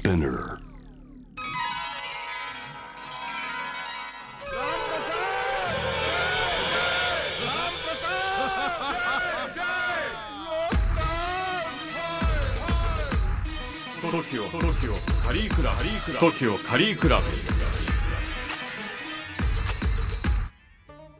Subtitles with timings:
[0.00, 0.58] Spinner.
[14.00, 16.18] トキオトキオカリークラブ。
[16.18, 17.24] トキオカリークラブ。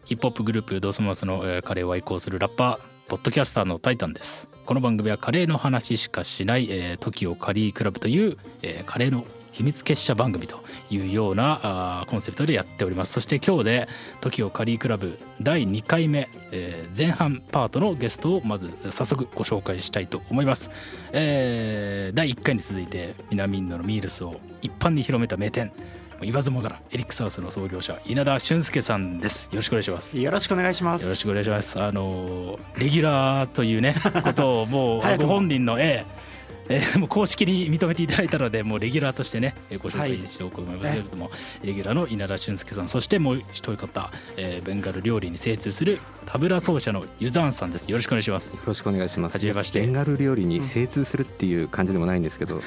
[0.04, 2.99] ヒップホップグループドスモスの、えーカレーを愛好するラッパー。
[3.10, 4.48] ポッドキャスターのタイタンです。
[4.64, 13.14] この番組はカレーの話しかしない、えー、TOKIO カリークラブという、えーカレーの秘密結社番組というようなあコンセプトでやっております。
[13.14, 13.88] そして今日で
[14.20, 20.70] TOKIO カリークラブ第2回目、えー前半パートのゲストをまず早速ご紹介したいと思います、
[21.10, 25.72] えー第1回に続いて南インドのミールスを一般に広めた名店
[26.22, 29.46] 言わずもがなエリックサウスの創業者稲田俊介さんです。
[29.52, 30.16] よろしくお願いします。
[30.16, 31.02] よろしくお願いします。
[31.04, 31.80] よろしくお願いします。
[31.80, 36.20] あのレギュラーというねことをもう ご本人のええ
[36.72, 41.30] えーもう公式に認めていただいたのでもうレギュラーとしてねえーご紹介しようと思いますけれども、
[41.64, 47.90] レギュラーの稲田俊介さんそしてもう一方、えーベンガル料理に精通するタブラ奏者のユザーンさんです。
[47.90, 48.50] よろしくお願いします。
[48.50, 49.32] よろしくお願いします。
[49.32, 49.80] はじめまして。
[49.80, 52.62] ベンガル料理に精通するっていう感じでもないんですけど、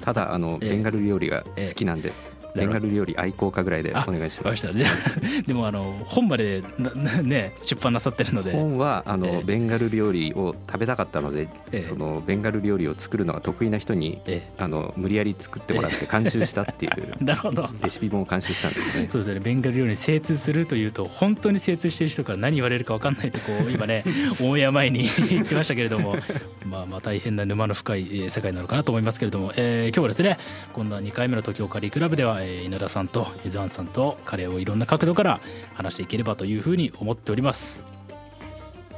[0.00, 0.70] ただあの ええ。
[0.70, 2.12] ベンガル料理が好きなんで、
[2.54, 4.72] ベンガル料理愛好家ぐらいであお願いします。
[4.72, 4.90] じゃあ
[5.46, 8.52] でもあの本までななね出版なさってるので。
[8.52, 9.42] 本はあの、ええ。
[9.44, 11.84] ベンガル料理を食べたかったので、ええ。
[11.84, 17.68] そのベンガル料理を作るのが得意な人に、えあの無理やり作ってもらって監修したっていうえ なるほど。
[17.82, 19.08] レシピ本を監修したんですね。
[19.10, 19.40] そうですよね。
[19.40, 24.04] ベンガル料理に精通するというと本当に精通している人から何言われるか分かんないとこう 今ね
[24.40, 26.16] オンエア前に言ってましたけれども
[26.64, 30.38] まあまあ大変な沼の深いえー世界なのかなと思いますけれども、えー今日はですね
[30.72, 35.40] 今度は2回目の東京カリークラブでは、え稲田さんと伊沢さんとカレーをいろんな角度から
[35.74, 37.84] 話していければというふうに思っております。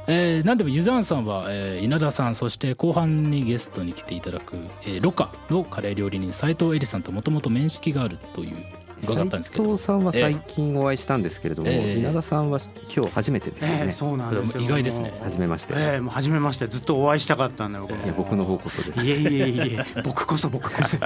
[0.07, 12.59] えー、何でもユザーンさんは、えー稲田さんそして後半にゲストに来ていただく、えーロカのカレー料理人斉藤恵里さんともともと面識があるという伺ったんですけど斉藤さんは最近お会いしたんですけれども、ええ稲田さんは
[12.95, 13.83] 今日初めてですよね。
[13.85, 14.63] ええそうなんですよ。
[14.63, 15.73] 意外ですね初めまして。
[15.75, 17.87] ええもう初めましてずっとお会いしたかったんだよ。
[17.87, 19.03] いや僕の方こそです。
[19.03, 20.97] いえいえいえ僕こそ僕こそ。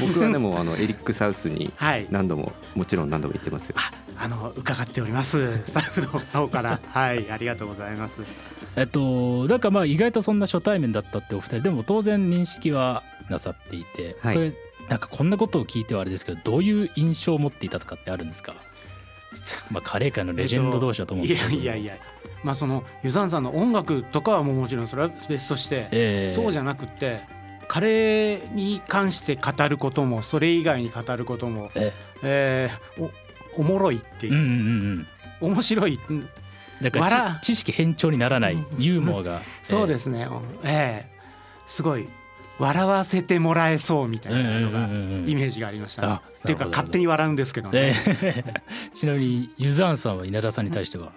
[0.00, 2.06] 僕 はでもあのエリックサウスにはい。
[2.10, 3.76] 何度ももちろん何度も言ってますよ。
[4.16, 5.64] あの伺っております。
[5.66, 8.18] スタッフの方からはいありがとうございます。
[8.76, 14.52] えっとなんかまあ意外とそんな初対面だったってお二人でも当然認識はなさっていて、はいこれ
[14.88, 18.54] なんかこんなことを聞いてはあれですけどどういう印象を持っていたとかってあるんですか？
[19.70, 21.96] まあカレー界のレジェンド同士だと思うんいですけど、やいやいや。
[22.42, 26.34] まあそのユザンさんの音楽とかはもうもちろんそれは別として、ええ。
[26.34, 27.20] そうじゃなくて。
[27.66, 31.92] カレーに関して語ることもそれ以外に語ることも、え
[32.22, 32.70] え。
[32.98, 33.10] ーお
[33.56, 35.06] おもろいっていう、うんうん
[35.40, 35.98] うん面白い。
[36.08, 36.28] うん
[36.82, 40.28] だから知識偏重にならないユーモアが、 そうですね、
[40.64, 41.14] ええ。
[41.66, 42.06] すごい
[42.58, 48.62] 笑わせてもらえそうみたいなのがイメージがありましたね、あっていうか勝手に笑うんですけどね、ええ。
[48.94, 51.12] ちなみにユザーンさんは稲田さんに対しては、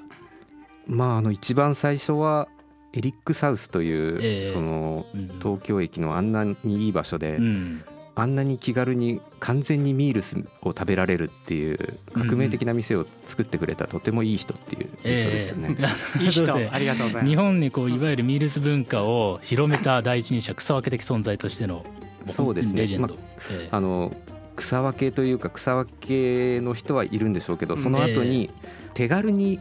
[0.87, 2.47] まああの一番最初は
[2.93, 4.53] エリックサウスという、ええ。
[4.53, 5.27] そのうん。
[5.39, 7.83] 東京駅のあんなにいい場所で、うん
[8.19, 15.77] あんなに気軽に完全にミールスを食べられるっていう革命的な店を作ってくれたとてもいい人っていう印象ですよね。
[15.79, 15.85] え
[16.19, 16.23] え。
[16.25, 17.25] いい人そうですねありがとうございます。
[17.27, 21.85] 日本にこういわゆるミールス文化を広めた第一人者草分け的存在としてのも
[22.25, 22.73] そうですね。
[22.73, 24.15] 本当にレジェンド、まええあの
[24.55, 28.49] 草分けというか草分けの人はいるんでしょうけどその後に
[28.95, 29.59] 手軽に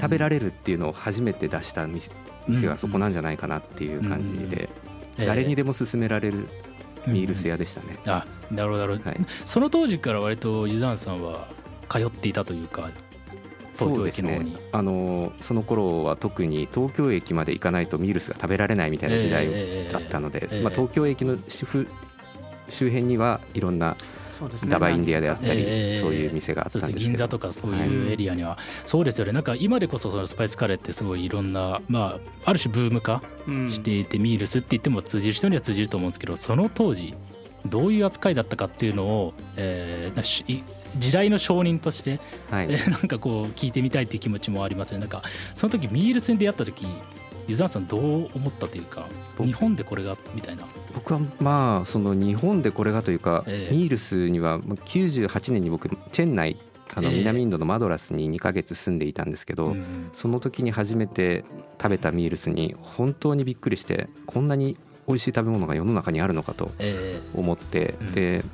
[0.00, 2.12] 食べられるっていうのを初めて出した店
[2.46, 4.68] 店がそこなんじゃないかなっていう感じで
[5.18, 5.26] ええ。
[5.26, 6.46] 誰にでも勧められる
[7.06, 7.98] ミールス屋でしたね。
[8.06, 9.18] あなるほどなるほど、はい。
[9.44, 11.48] その当時から割とユザンさんは
[11.88, 12.90] 通っていたというか
[13.74, 19.48] 東京駅の方に、あのその頃は特に東京駅まで行かないとミールスが食べられないみたいな時代
[19.90, 20.62] だったので、ええ。
[20.62, 21.88] まあ、東京駅の周辺
[22.68, 23.96] 周辺にはいろんな
[24.66, 26.00] ダバインディアであったり、ええ。
[26.00, 29.32] そういう店があったそうですねんですけど銀座とかそういうエリアには、そうですよね。
[29.32, 33.70] なんか今でこそそのスパイスカレーってすごいいろんなまあある種ブーム化うん。
[33.70, 37.14] していて、ミールスって言っても通じる人には通じると思うんですけどその当時
[37.66, 40.12] どういう扱いだったかっていうのを、え
[40.98, 42.18] 時代の証人として、
[42.50, 42.66] はい。
[42.70, 44.98] え ーなんかこう聞いてみたいっていう気持ちもありますね。
[44.98, 45.22] なんか
[45.54, 46.86] その時ミールスに出会った時
[47.50, 50.64] ユザーさんどう思ったというか僕日本でこれがみたいな。
[50.94, 53.74] 僕はまあその日本でこれがというか、ええ。
[53.74, 56.56] ミールスにはまあ98年に僕チェン内
[56.94, 57.18] あのええ。
[57.18, 61.44] 南インドのマドラスに2ヶ月住んでいたんですけど、うんその時に初めて
[61.80, 64.76] 食べたミールスに本当にびっくりしてこんなに
[65.08, 67.20] 美味しい食べ物が世の中にあるのかとえ。
[67.34, 68.12] 思って、うん。
[68.12, 68.44] で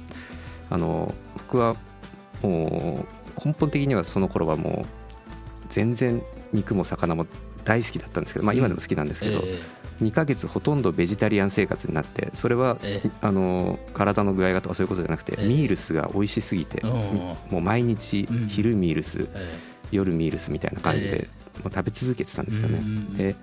[0.71, 1.77] あの僕は
[2.43, 3.05] も
[3.37, 6.23] う根本的にはその頃はもう全然
[6.53, 7.27] 肉も魚も
[7.67, 9.59] 大好きだったんですけど、まあ、今でも好きなんですけど、ーえ
[10.01, 13.11] 2ヶ月ほとんどベジタリアン生活になってそれはええ。
[13.23, 15.47] あの体の具合がとかそういうことじゃなくてええ。
[15.47, 19.59] ミールスが美味しすぎてうんもう毎日うん昼ミールスえ
[19.91, 21.29] 夜ミールスみたいな感じえで
[21.63, 22.83] もう食べ続けてたんえですよね。
[23.15, 23.37] で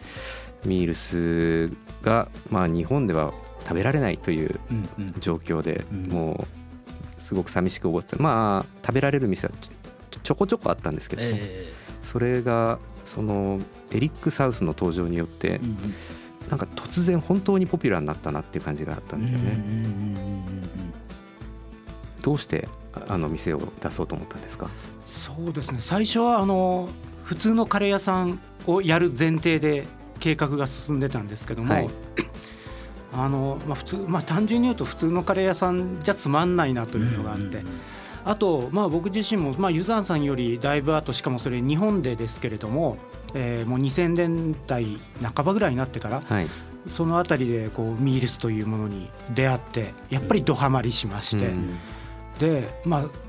[0.63, 3.33] ミールスがまあ日本では
[3.63, 4.59] 食べられないという
[5.19, 6.03] 状況でうん。
[6.07, 6.45] も
[7.17, 9.53] うすごく寂しく思ってたまあ食べられる店は
[10.21, 11.73] ちょこちょこあったんですけどえ。
[12.03, 13.59] それがその
[13.91, 15.77] エリック・サウスの登場によってえうんうん。
[16.49, 19.63] なんか突然本当にポピュラーになったなっていう感じがあったんですよね。
[22.21, 22.67] どうして
[23.07, 24.69] あの店を出そうと思ったんですか？
[25.05, 25.77] そうですね。
[25.79, 26.89] 最初はあの
[27.23, 29.85] 普通のカレー屋さんをやる前提で
[30.19, 31.89] 計画が進んでたんですけども、はい。
[33.13, 37.63] あのまあ、普通まあ単純に言うと普通のカレー屋さんじゃつまんないなというのがあって、
[38.25, 42.97] あと、まあ、僕自身も、まあ、ユザンさんよりだいぶ後しかもそれ日本でですけれども、
[43.33, 46.47] えーもう2000年代半ばぐらいになってからはい。
[46.89, 51.77] その辺りでこうミールスというものに出会ってやっぱりドハマりしまして、うん
[52.39, 53.23] でまあ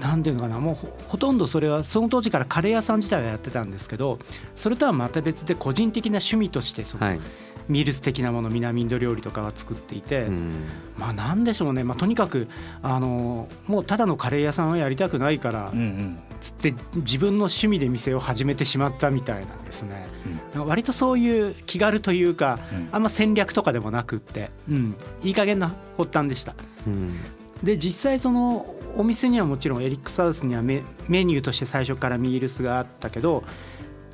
[0.00, 4.18] なんていうのかなもうほほとんどそれはその当時からカレー屋さん自体はやってたんですけど
[4.54, 7.20] それとはまた別で個人的な趣味としてそのはい。
[7.68, 10.52] ミールス的なもの南インド料理とかは作っていて、うん。
[10.96, 12.48] まあなんでしょうね、まあ、とにかく
[12.82, 16.18] あのもうただのカレー屋さんはやりたくないからうんうん。
[16.40, 20.08] つって自分の趣味で店を始めてしまったみたいなんですね。
[20.54, 20.62] なん。
[20.62, 22.88] か割とそういう気軽というかうん。
[22.92, 26.54] あんま戦略とかでもなくって、うん、いい加減な発端でした。
[26.86, 27.16] うん。
[27.62, 33.44] で実際そのお店にはもちろんエリック・サウスにはメメニューとして最初からミールスがあったけど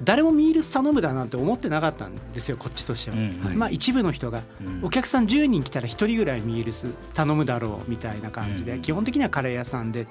[0.03, 3.17] 誰もミールス頼むだなんて思ってなかったんですよこっちとしては。
[3.17, 3.57] うんはい。
[3.57, 4.85] まあ一部の人がうん。
[4.85, 10.07] お客さん10人来たら1人ぐらいミールス頼むだろうみたいな感じうんで基本的にはカレー屋さんで。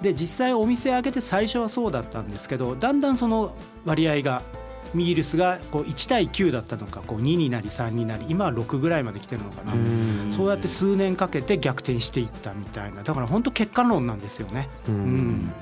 [0.00, 4.42] で実際お店開けて最初はそうだったんですけどだんだんその割合が
[4.94, 13.02] ミールスがこう1対9だったのかこう2になり3になり今は6ぐらいまで来てるのかな、うんそうやって数年かけて逆転していったみたいな。
[13.02, 14.68] だから本当結果論なんですよね。
[14.88, 14.98] ううん
[15.46, 15.52] ん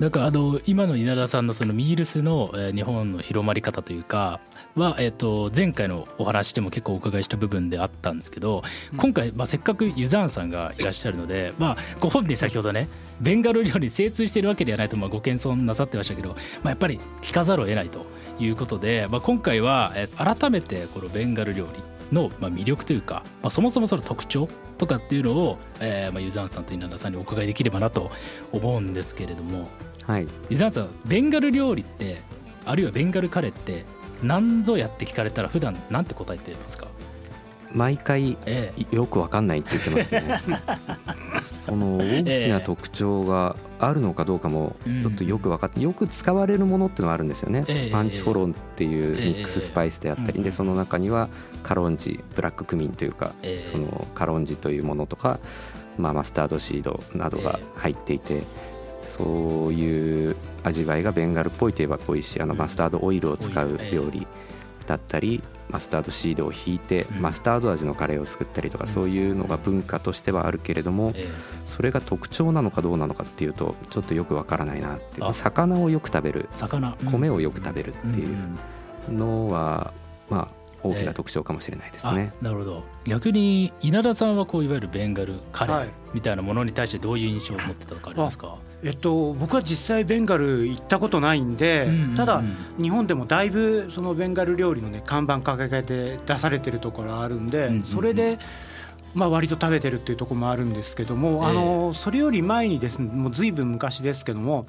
[0.00, 4.38] なんかあの今の稲田さんのそのミールスの、えー日本の広まり方というか
[4.76, 8.62] は、えー、と前回のお話でも結構お伺いした部分であったんですけど
[8.96, 12.88] 今回、まあ、せっかくユザーンさんがいらっしゃるので、まあ、ご本人先ほどね
[13.20, 18.06] ベンガル料理に精通しているわけではないとまあご謙遜なさってましたけど、まあ、やっぱり聞かざるを得ないと
[18.38, 28.10] いうことで、まあ、今回は、えー改めてこのベンガル料理のまあ魅力というか、まあ、そもそもその特徴とかっていうのを、えーまあ、ユザーンさんと稲田さんにお伺いできればなと
[28.52, 29.68] 思うんですけれども。
[30.08, 30.26] はい。
[30.50, 32.20] 伊沢さんベンガル料理って
[32.66, 33.84] あるいはベンガルカレーって
[34.22, 36.88] 何ぞやって聞かれたら普段なんて答えてますか？
[37.72, 38.96] 毎回ええ。
[38.96, 40.40] よくわかんないって言ってますね。
[41.66, 45.02] その大きな特徴があるのかどうかもうん。
[45.02, 47.64] ちょっとよく分かってよく使われるものっていうのがあるんですよね。
[47.68, 47.90] ええ。
[47.92, 50.32] パンチフォロンっていうミックススパイスであったええ。
[50.38, 51.28] りでその中には
[51.62, 53.70] カロンジブラッククミンというかええ。
[53.70, 55.38] そのカロンジというものとか
[55.98, 58.42] まあマスタードシードなどが入っていて
[59.18, 62.58] そういう味わいがベンガルっぽいといえばぽいしあのうん。
[62.58, 64.26] マスタードオイルを使う料理
[64.86, 67.22] だったりマスタードシードをひいてうん。
[67.22, 68.90] マスタード味のカレーを作ったりとかうん。
[68.90, 71.28] そういうのが文化としてはあるけれどもえ
[71.66, 75.26] それが特徴なのかどうなのかっていうとちょっとよくわからないなっていう。
[75.26, 75.34] あ。
[75.34, 76.48] 魚をよく食べる。
[77.10, 78.58] 米をよく食べるっていん
[79.08, 79.92] うんのは
[80.28, 82.32] まあ大きな特徴かもしれないですね。
[82.40, 82.84] あなるほど。
[83.04, 85.88] 逆に稲田さんはこういわゆるベンガルカレーはい。
[86.14, 92.42] みたいなものに対してどういう印象を持ってたのかありますか、えっと、僕は実際ベンガル行ったことないんで、ただ
[92.80, 98.38] 日本でもだいぶそのベンガル料理のね看板掲げて出されてるところあるんで、それで。
[99.14, 101.50] まあ、割と食べてるっていうところもあるんですけども、ええ。
[101.50, 104.66] あのそれより前にですねもうずいぶん昔ですけども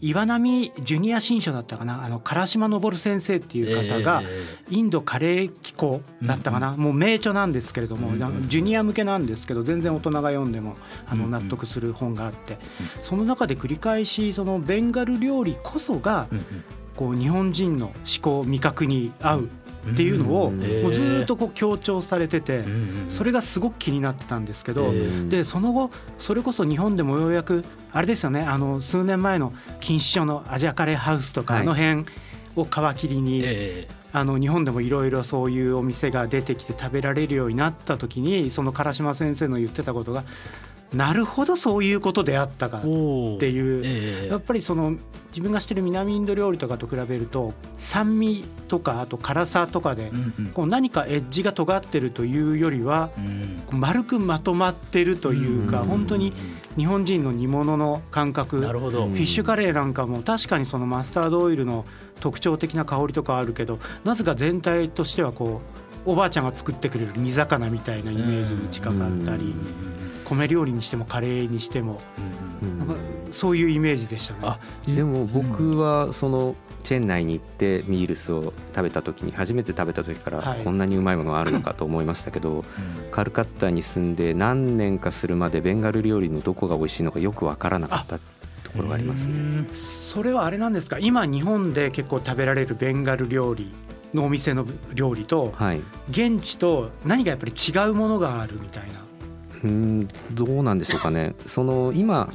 [0.00, 10.76] 岩波ジュニア新書だったかなあの唐島昇先生っていう方が、えインドカレー機構だったかな、もう名著なんですけれども、うんうんジュニア向けなんですけど全然大人が読んでも
[11.06, 11.42] あのうんうん。
[11.44, 12.58] 納得する本があって、
[13.02, 16.64] その中で繰り返しそのベンガル料理こそがうん。
[16.98, 19.48] こう日本人の思考味覚に合う
[19.92, 20.58] っていうのをうん。
[20.82, 22.64] もうずーっとこう強調されてて
[23.08, 24.92] それがすごく気になってたんですけど、
[25.28, 31.62] でその後それこそ日本でもようやくあれですよねあの数年前の錦糸町のアジアカレーハウスとか、はい。
[31.62, 32.04] あの辺
[32.56, 40.24] を皮切りに、えあの日本でもいろいろそういうお店が出てきて食べられるようになった時にその唐島先生の言ってたことが
[40.92, 43.82] なるほどそういうことであったかっていう。
[43.84, 44.96] ええやっぱりその
[45.28, 50.46] 自分が知ってる南インド料理とかと比べると酸味とかあと辛さとかでうんうん。
[50.54, 53.10] こう何かエッジが尖ってるというよりは
[53.70, 56.32] 丸くまとまってるというかうん本当に
[56.76, 58.60] 日本人の煮物の感覚。
[58.60, 61.84] なるほど、うんフィッシュカレーなんかも確かにそのマスタードオイルの
[62.20, 65.60] 特徴的な香りとかあるけどなぜか全体としてはこ
[66.06, 69.54] うおばあちゃんが作ってくれる煮魚みたいなイメージに近かったり
[70.34, 71.98] 米料理にしてもカレーにしても。
[72.62, 72.94] うんなんか
[73.30, 74.40] そういうイメージでしたね。
[74.42, 80.58] あでも僕はそのチェン内に行ってミールスを食べた時に初めて食べた時かはい。
[80.58, 82.64] らこんなにうまいものがあるのかと思いましたけど
[83.10, 88.22] カルカッタに住んで何年かするまでベンガル料理のどこが美味しいのかよく分からなかったと
[88.74, 89.68] ころがありますね。
[89.74, 90.98] それはあれなんですか？
[90.98, 93.70] 今日本で結構食べられるベンガル料理
[94.14, 99.06] のお店の料理とはい、現地と何かやっぱり違うものがあるみたいな。
[99.64, 101.34] うんどうなんでしょうかね。
[101.46, 102.30] その今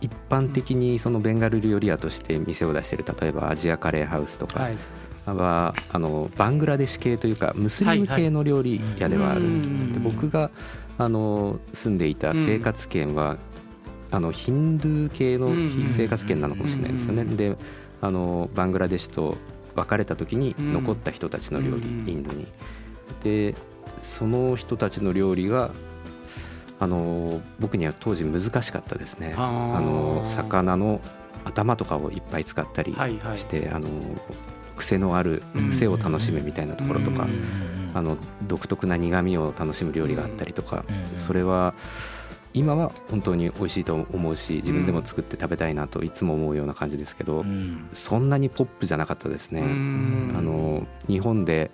[0.00, 4.76] 一般的にそのベンガル料理屋として店を出している例えばアジアカレーハウスとかはい、
[5.26, 9.92] はあのバングラデシュ系というかムスリム系の料理屋ではある、はいはい。
[9.92, 10.50] で僕が
[10.98, 13.36] あの住んでいた生活圏は、
[14.10, 15.86] あのヒンドゥー系のうん。
[15.88, 17.22] 生活圏なのかもしれないですよね。
[17.22, 17.36] うん。
[17.36, 17.56] で
[18.00, 19.36] あのバングラデシュと
[19.74, 20.72] 別れた時にうん。
[20.74, 22.08] 残った人たちの料理、うん。
[22.08, 22.46] インドに。
[23.22, 23.54] で
[24.02, 25.70] その人たちの料理が
[26.84, 29.34] あの僕には当時難しかったですね。
[29.38, 31.00] あの魚の
[31.46, 33.38] 頭とかをいっぱい使ったりはいはい。
[33.38, 33.88] して、あの
[34.76, 35.70] 癖のあるうん。
[35.70, 37.90] 癖を楽しむみたいなところとか、うん。
[37.94, 41.18] あの独特な苦味を楽しむ料理があったりとか、うん。
[41.18, 41.72] それは
[42.52, 47.88] 今は本当に美味しいと思うし自分でも作って食べたいなといつも思うような感じですけど、うん。
[47.94, 49.62] そんなにポップじゃなかったですね。
[49.62, 50.34] うん。
[50.36, 51.70] あの日本で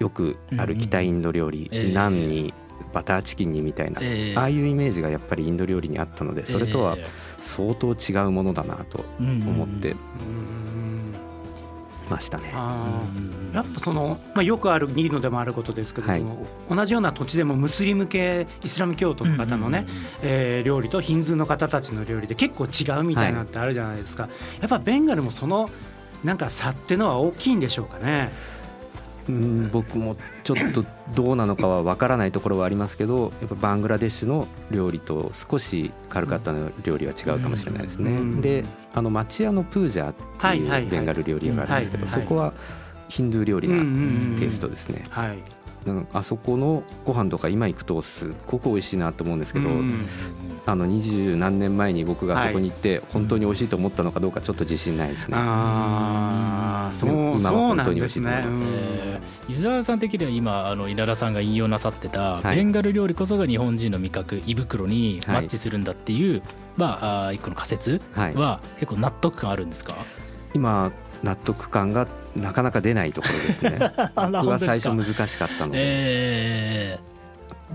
[0.00, 1.94] よくある北インド料理、ええ。
[1.94, 2.52] ナンに
[2.92, 4.38] バターチキンにみたいな、ええ。
[4.38, 7.04] ああいうイメージがやっぱりインド料理にあったのでそれとはえ
[7.40, 11.14] 相当違うものだなとえ思ってうん
[12.08, 12.52] ましたね。
[13.52, 16.24] やっぱその、まあ、よくあるいいのでもあることですけども、はい。
[16.68, 19.86] 同じような土地でもムスリム系イスラム教徒の方のね、
[20.22, 24.28] えー料理とヒンズーの方たちの料理で結構違うみたいなのってあるじゃないですか、
[24.60, 25.70] やっぱベンガルもその
[26.22, 28.30] なんか差ってのは大きいんでしょうかね。
[29.28, 29.70] うん。
[29.70, 38.10] 僕もちょっとどうなのかは分からないところはありますけどやっぱバングラデシュの料理と少しカルカッタの料理は違うかもしれないですね。
[38.10, 38.40] うん。
[38.40, 38.64] で
[38.94, 42.52] あの町屋のプージャーってはいうベンガル料理屋があるんですけど、そこは
[43.08, 45.04] ヒンドゥー料理なテイストですね。
[45.10, 45.38] はい、
[46.12, 50.06] あそこのご飯とか今行くとすっごく美味しいなと思うんですけど、うん
[50.64, 55.36] あの二十何年前に僕があそこに行って本当に美味しいと思ったのかどうかちょっと自信ないですね。
[55.36, 58.30] ああ、そう今は本当に美ですね。
[58.30, 58.72] 味しいと思います。
[58.78, 62.56] えー湯沢さん的には今あの稲田さんが引用なさってた、はい。
[62.56, 65.46] ベンガル料理こそが日本人の味覚胃袋にマはい。
[65.46, 66.42] ッチするんだっていう、
[66.76, 69.94] まあ一個の仮説はい、は結構納得感あるんですか、
[70.54, 70.92] 今
[71.22, 73.78] 納得感がなかなか出ないところですね。
[74.14, 76.98] 僕は最初難しかったので、え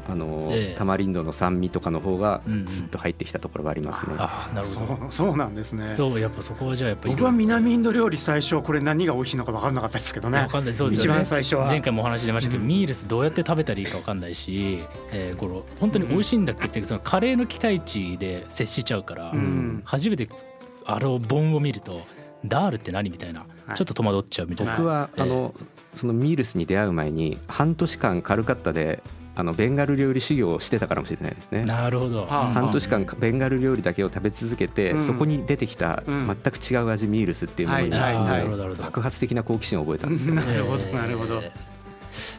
[0.09, 2.67] あのええタマリンドの酸味とかの方がうんうん。
[2.67, 4.15] スッと入ってきたところはありますね。
[4.17, 5.89] あなるそほうそうなんですね。
[5.89, 5.95] ど。
[5.95, 10.39] そうやっぱそこはじゃあやっぱり僕は南インド料理最初これ何が美味しいのか分からなかったですけどね。
[10.39, 10.47] わ。
[10.47, 10.75] かんない。
[10.75, 11.07] そうですね。
[11.07, 11.67] 番最初は。
[11.67, 12.67] 前回もお話し出ましたけど、うん。
[12.67, 19.81] ミールスどうやって食べたらいいかわかんないし、えーこの本当に美味しいんだっけってそのカレーの期待値で接しちゃうから、うん。
[19.85, 20.29] 初めて
[20.85, 22.01] あの本を見ると
[22.45, 24.77] ダールって何みたいな、はいちょっと戸惑っちゃうみたいな。
[24.77, 25.53] 僕はええあの
[25.93, 29.01] そのミールスに出会う前に半年間カルカッタで
[29.35, 31.63] あのベンガル料理修行をしてたからもしれないですね。
[31.65, 32.21] なるほど。
[32.27, 38.75] はあ半年間ベンガル料理だけを食べ続けて、うんそこに出てきたうん全く違う味ミールスっていうものに、はいはいはい。
[38.77, 41.41] 爆発的な好奇心を覚えたんですよ、なるほどなるほど。
[41.41, 41.66] えー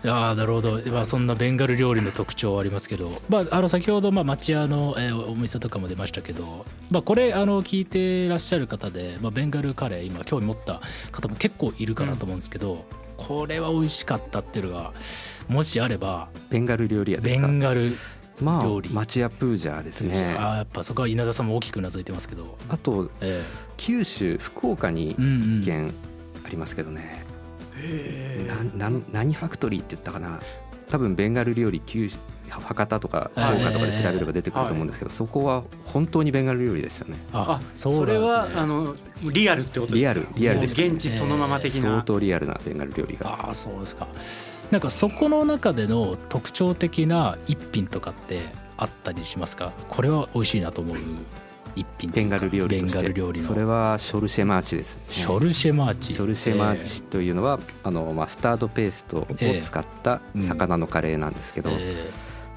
[0.07, 12.85] ああなるほど、まあ、そんなベンガル料理の特徴はありますけど、まあ、あの先ほどまあ町屋の、えーお店とかも出ましたけど、まあ、これあの聞いてらっしゃる方で、まあ、ベンガルカレー今興味持った方も結構いるかなと思うんですけど、
[13.17, 14.93] これは美味しかったっていうのが
[15.49, 16.28] もしあれば。
[16.50, 17.47] ベンガル料理屋でベすか？
[17.49, 17.93] ンガル
[18.40, 18.90] ま料理。
[18.90, 20.37] あ町屋プージャーですね。
[20.38, 23.43] あーやっぱそこは稲田さんも大きくうなずいてますけど、あとえ
[23.76, 25.93] 九州福岡にーうんうん一軒
[26.45, 27.27] ありますけどね、へ
[28.47, 30.40] なんなん何ファクトリーって言ったかな？
[30.88, 32.16] 多分ベンガル料理九州
[32.49, 33.61] 博多とか福はい。
[33.61, 37.18] 岡とかで調べれば出てくると思うんですけど、そこは本当にベンガル料理ですよね。
[37.32, 38.94] あそうそれはあの
[39.30, 40.14] リアルってことですか？
[40.14, 42.02] リアルリアルでしたね現地そのまま的相な。
[42.02, 43.28] 当リアルなベンガル料理が。
[43.28, 44.08] ああそうですか。
[44.70, 48.40] なんかそこの中での特徴的な一品とかって
[48.78, 49.73] あったりしますか？
[49.90, 50.97] これは美味しいなと思う
[51.78, 53.47] 一品ベンガル料理ベンガル料理の。
[53.47, 56.12] それはショルシェマーチです、ね、ショルシェマーチ。
[56.12, 59.26] ショルシェマーチというのは、あのマスタードペーストを
[59.61, 62.11] 使った魚のカレーなんですけど、え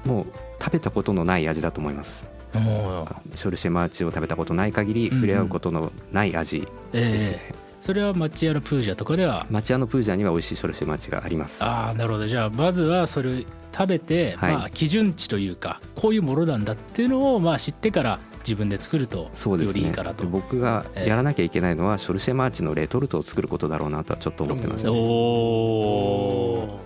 [0.04, 0.26] もう
[0.60, 2.26] 食べたことのない味だと思います。
[2.52, 7.54] ショルシェマーチを食べたことない限り触れ合うことのない味ですね、ええ。
[7.80, 9.46] それは町屋のプージャとかでは？
[9.50, 11.64] 町屋のプージャーには美味しいショルシェマーチがあります。
[11.64, 12.26] ああなるほど。
[12.26, 14.52] じゃあまずはそれ食べて、はい。
[14.54, 19.80] まあ基準値というかこういうものなんだっていうのをまあ知ってから自分で作るとよそうですね。
[19.80, 20.24] りいいかなと。
[20.24, 26.80] で僕がやらなきゃいけないのは、ショルシェマーチのレトルトを作ることだろうなとはちょっと思ってます、おおお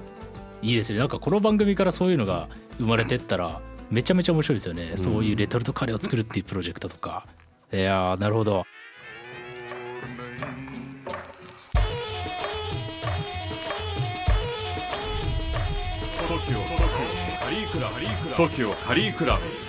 [0.63, 0.99] いいですね。
[0.99, 2.49] なんかこの番組からそういうのが
[2.79, 3.61] 生まれてったら
[3.91, 7.27] めちゃめちゃ面白いですよね、そういうレトルトカレーを作るっていうプロジェクトとか。
[7.73, 8.65] いやーなるほど。
[16.29, 16.59] TOKIO
[17.39, 17.95] カリークラブ。
[18.35, 19.66] TOKIO カリークラブ